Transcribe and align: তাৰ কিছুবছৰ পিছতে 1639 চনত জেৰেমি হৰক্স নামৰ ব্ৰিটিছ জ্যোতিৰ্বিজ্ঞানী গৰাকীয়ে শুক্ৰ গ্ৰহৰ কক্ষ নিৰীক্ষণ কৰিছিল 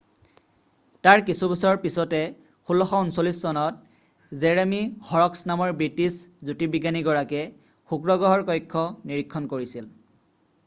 তাৰ 1.07 1.21
কিছুবছৰ 1.25 1.75
পিছতে 1.81 2.21
1639 2.75 3.35
চনত 3.43 4.37
জেৰেমি 4.43 4.79
হৰক্স 5.11 5.49
নামৰ 5.51 5.73
ব্ৰিটিছ 5.81 6.47
জ্যোতিৰ্বিজ্ঞানী 6.49 7.03
গৰাকীয়ে 7.09 7.91
শুক্ৰ 7.93 8.15
গ্ৰহৰ 8.23 8.47
কক্ষ 8.49 8.83
নিৰীক্ষণ 9.11 9.51
কৰিছিল 9.53 9.93